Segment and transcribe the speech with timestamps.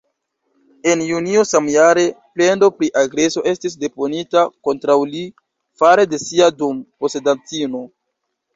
[0.93, 2.05] En junio samjare,
[2.37, 5.23] plendo pri agreso estis deponita kontraŭ li
[5.83, 7.87] fare de sia dom-posedantino.